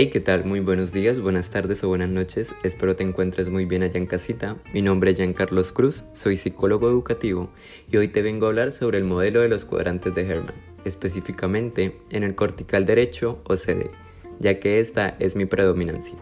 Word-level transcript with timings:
Hey, 0.00 0.10
¿qué 0.10 0.20
tal? 0.20 0.44
Muy 0.44 0.60
buenos 0.60 0.92
días, 0.92 1.18
buenas 1.18 1.50
tardes 1.50 1.82
o 1.82 1.88
buenas 1.88 2.08
noches. 2.08 2.52
Espero 2.62 2.94
te 2.94 3.02
encuentres 3.02 3.48
muy 3.48 3.64
bien 3.64 3.82
allá 3.82 3.98
en 3.98 4.06
casita. 4.06 4.56
Mi 4.72 4.80
nombre 4.80 5.10
es 5.10 5.16
Jean 5.16 5.32
Carlos 5.32 5.72
Cruz, 5.72 6.04
soy 6.12 6.36
psicólogo 6.36 6.88
educativo 6.88 7.50
y 7.90 7.96
hoy 7.96 8.06
te 8.06 8.22
vengo 8.22 8.46
a 8.46 8.50
hablar 8.50 8.72
sobre 8.72 8.98
el 8.98 9.02
modelo 9.02 9.40
de 9.40 9.48
los 9.48 9.64
cuadrantes 9.64 10.14
de 10.14 10.22
Herman, 10.22 10.54
específicamente 10.84 11.98
en 12.10 12.22
el 12.22 12.36
cortical 12.36 12.84
derecho 12.84 13.42
o 13.42 13.56
CD, 13.56 13.90
ya 14.38 14.60
que 14.60 14.78
esta 14.78 15.16
es 15.18 15.34
mi 15.34 15.46
predominancia. 15.46 16.14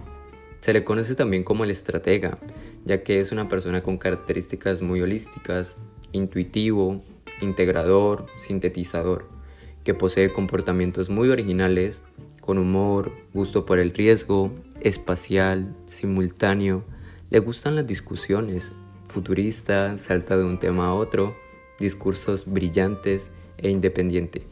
Se 0.61 0.73
le 0.73 0.83
conoce 0.83 1.15
también 1.15 1.45
como 1.45 1.65
el 1.65 1.71
estratega, 1.71 2.39
ya 2.87 3.03
que 3.03 3.21
es 3.21 3.31
una 3.31 3.47
persona 3.47 3.83
con 3.83 3.99
características 3.99 4.81
muy 4.81 5.03
holísticas, 5.03 5.77
intuitivo, 6.13 7.05
integrador, 7.43 8.25
sintetizador, 8.39 9.29
que 9.85 9.93
posee 9.93 10.33
comportamientos 10.33 11.11
muy 11.11 11.29
originales, 11.29 12.03
con 12.47 12.59
humor, 12.59 13.13
gusto 13.35 13.67
por 13.67 13.81
el 13.81 13.93
riesgo, 13.93 14.53
espacial, 14.81 15.75
simultáneo, 15.87 16.85
le 17.29 17.41
gustan 17.41 17.75
las 17.75 17.87
discusiones, 17.87 18.73
futurista, 19.05 19.99
salta 19.99 20.37
de 20.37 20.45
un 20.45 20.59
tema 20.59 20.87
a 20.87 20.95
otro, 20.95 21.37
discursos 21.81 22.47
brillantes 22.47 23.33
e 23.59 23.69
independiente. 23.69 24.47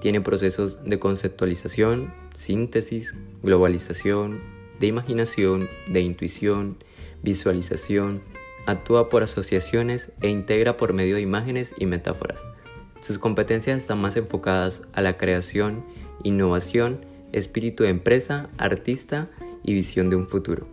Tiene 0.00 0.22
procesos 0.22 0.82
de 0.84 0.98
conceptualización, 0.98 2.12
síntesis, 2.34 3.14
globalización, 3.42 4.40
de 4.80 4.86
imaginación, 4.86 5.68
de 5.88 6.00
intuición, 6.00 6.78
visualización, 7.22 8.22
actúa 8.66 9.08
por 9.10 9.22
asociaciones 9.22 10.10
e 10.22 10.28
integra 10.28 10.76
por 10.76 10.94
medio 10.94 11.16
de 11.16 11.20
imágenes 11.20 11.74
y 11.78 11.86
metáforas. 11.86 12.40
Sus 13.02 13.18
competencias 13.18 13.76
están 13.76 14.00
más 14.00 14.16
enfocadas 14.16 14.82
a 14.92 15.02
la 15.02 15.18
creación, 15.18 15.84
innovación 16.22 17.04
espíritu 17.38 17.84
de 17.84 17.90
empresa, 17.90 18.48
artista 18.58 19.28
y 19.62 19.74
visión 19.74 20.10
de 20.10 20.16
un 20.16 20.28
futuro. 20.28 20.66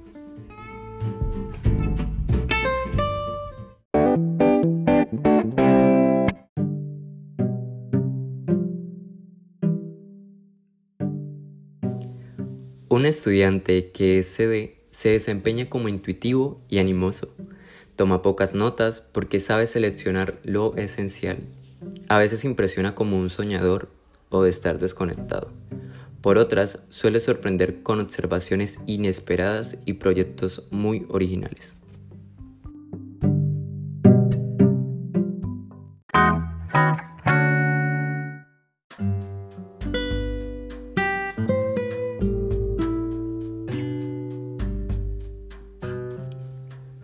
Un 12.89 13.07
estudiante 13.07 13.91
que 13.91 14.19
es 14.19 14.27
CD 14.27 14.77
se 14.91 15.09
desempeña 15.09 15.67
como 15.67 15.89
intuitivo 15.89 16.61
y 16.69 16.77
animoso. 16.77 17.33
Toma 17.95 18.21
pocas 18.21 18.53
notas 18.53 19.01
porque 19.01 19.39
sabe 19.39 19.67
seleccionar 19.67 20.39
lo 20.43 20.75
esencial. 20.75 21.39
A 22.07 22.19
veces 22.19 22.45
impresiona 22.45 22.93
como 22.93 23.19
un 23.19 23.29
soñador 23.29 23.89
o 24.29 24.43
de 24.43 24.51
estar 24.51 24.77
desconectado. 24.79 25.51
Por 26.23 26.37
otras, 26.37 26.79
suele 26.87 27.19
sorprender 27.19 27.83
con 27.83 27.99
observaciones 27.99 28.79
inesperadas 28.85 29.77
y 29.83 29.95
proyectos 29.95 30.65
muy 30.71 31.05
originales. 31.09 31.75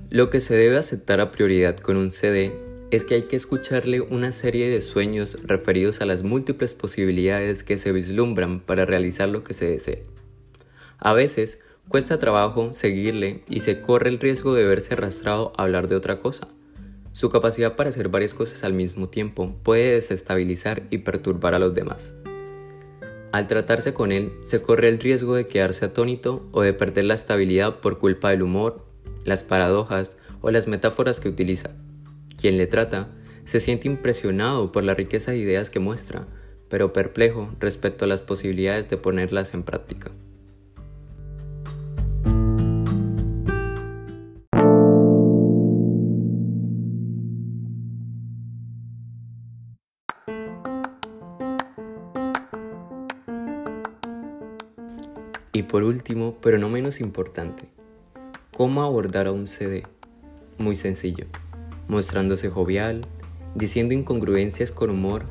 Lo 0.10 0.30
que 0.30 0.40
se 0.40 0.56
debe 0.56 0.78
aceptar 0.78 1.20
a 1.20 1.32
prioridad 1.32 1.76
con 1.76 1.98
un 1.98 2.12
CD 2.12 2.69
es 2.92 3.04
que 3.04 3.16
hay 3.16 3.22
que 3.24 3.36
escucharle 3.36 4.02
una 4.02 4.32
serie 4.32 4.70
de 4.70 4.82
sueños 4.82 5.38
referidos 5.44 6.02
a 6.02 6.06
las 6.06 6.24
múltiples 6.24 6.74
posibilidades 6.74 7.64
que 7.64 7.78
se 7.78 7.92
vislumbran 7.92 8.62
para 8.62 8.86
realizar 8.86 9.30
lo 9.30 9.44
que 9.44 9.54
se 9.54 9.70
desea. 9.70 10.00
A 10.98 11.14
veces 11.14 11.60
cuesta 11.88 12.18
trabajo 12.18 12.74
seguirle 12.74 13.44
y 13.48 13.60
se 13.60 13.82
corre 13.82 14.10
el 14.10 14.20
riesgo 14.20 14.56
de 14.56 14.66
verse 14.66 14.96
arrastrado 14.96 15.54
a 15.56 15.64
hablar 15.64 15.88
de 15.88 15.96
otra 15.96 16.20
cosa. 16.20 16.48
Su 17.12 17.30
capacidad 17.30 17.76
para 17.76 17.90
hacer 17.90 18.10
varias 18.10 18.34
cosas 18.34 18.64
al 18.64 18.74
mismo 18.74 19.10
tiempo 19.10 19.56
puede 19.62 19.92
desestabilizar 19.92 20.84
y 20.90 21.00
perturbar 21.00 21.54
a 21.54 21.60
los 21.60 21.76
demás. 21.76 22.14
Al 23.32 23.46
tratarse 23.46 23.94
con 23.94 24.12
él, 24.12 24.32
se 24.42 24.64
corre 24.64 24.90
el 24.90 24.98
riesgo 24.98 25.36
de 25.36 25.46
quedarse 25.46 25.86
atónito 25.86 26.48
o 26.52 26.64
de 26.64 26.74
perder 26.74 27.06
la 27.06 27.14
estabilidad 27.14 27.82
por 27.82 28.00
culpa 28.00 28.32
del 28.32 28.42
humor, 28.42 28.84
las 29.24 29.44
paradojas 29.44 30.12
o 30.42 30.50
las 30.50 30.68
metáforas 30.68 31.20
que 31.20 31.30
utiliza 31.30 31.76
quien 32.40 32.58
le 32.58 32.68
trata 32.68 33.10
se 33.44 33.60
siente 33.60 33.88
impresionado 33.88 34.72
por 34.72 34.84
la 34.84 34.94
riqueza 34.94 35.32
de 35.32 35.38
ideas 35.38 35.70
que 35.70 35.80
muestra, 35.80 36.28
pero 36.70 36.94
perplejo 36.94 37.50
respecto 37.60 38.06
a 38.06 38.08
las 38.08 38.22
posibilidades 38.22 38.90
de 38.90 38.98
ponerlas 38.98 39.54
en 39.54 39.64
práctica. 39.64 40.12
Y 55.52 55.64
por 55.64 55.84
último, 55.84 56.38
pero 56.42 56.58
no 56.58 56.70
menos 56.70 57.02
importante, 57.02 57.64
¿cómo 58.56 58.84
abordar 58.84 59.28
a 59.28 59.32
un 59.32 59.48
CD? 59.48 59.84
Muy 60.58 60.76
sencillo 60.76 61.26
mostrándose 61.90 62.50
jovial, 62.50 63.02
diciendo 63.56 63.94
incongruencias 63.94 64.72
con 64.72 64.92
humor, 64.92 65.26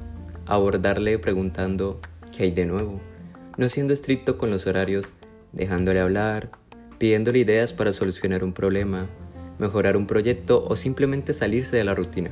abordarle 0.47 1.19
preguntando 1.19 2.01
¿qué 2.37 2.43
hay 2.43 2.51
de 2.51 2.67
nuevo? 2.67 3.01
No 3.57 3.69
siendo 3.69 3.95
estricto 3.95 4.37
con 4.37 4.51
los 4.51 4.67
horarios, 4.67 5.15
dejándole 5.53 6.01
hablar, 6.01 6.51
pidiéndole 6.99 7.39
ideas 7.39 7.73
para 7.73 7.93
solucionar 7.93 8.45
un 8.45 8.53
problema, 8.53 9.09
mejorar 9.59 9.97
un 9.97 10.07
proyecto 10.07 10.65
o 10.69 10.77
simplemente 10.77 11.33
salirse 11.33 11.77
de 11.77 11.85
la 11.85 11.95
rutina, 11.95 12.31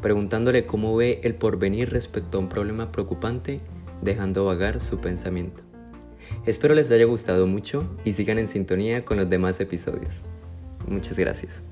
preguntándole 0.00 0.66
cómo 0.66 0.96
ve 0.96 1.20
el 1.22 1.34
porvenir 1.34 1.90
respecto 1.90 2.38
a 2.38 2.40
un 2.40 2.48
problema 2.48 2.90
preocupante, 2.90 3.60
dejando 4.00 4.46
vagar 4.46 4.80
su 4.80 4.98
pensamiento. 4.98 5.62
Espero 6.46 6.74
les 6.74 6.90
haya 6.90 7.04
gustado 7.04 7.46
mucho 7.46 7.94
y 8.04 8.14
sigan 8.14 8.38
en 8.38 8.48
sintonía 8.48 9.04
con 9.04 9.18
los 9.18 9.28
demás 9.28 9.60
episodios. 9.60 10.22
Muchas 10.86 11.18
gracias. 11.18 11.62